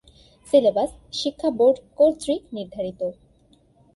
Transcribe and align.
Syllabus 0.47 0.89
শিক্ষা 1.19 1.49
board 1.57 1.77
কর্তৃক 1.97 2.41
নির্ধারিত। 2.53 3.01